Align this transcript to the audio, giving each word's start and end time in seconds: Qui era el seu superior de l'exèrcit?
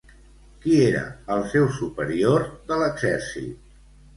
Qui 0.63 0.71
era 0.85 1.01
el 1.35 1.45
seu 1.53 1.67
superior 1.75 2.49
de 2.73 2.81
l'exèrcit? 2.85 3.73